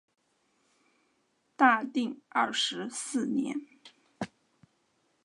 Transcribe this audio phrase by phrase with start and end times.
[1.55, 3.55] 大定二十四年。